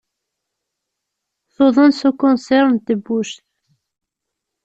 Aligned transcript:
Tuḍen 1.53 1.91
s 1.99 2.01
ukansir 2.09 2.65
n 2.69 2.77
tebbuct. 2.77 3.35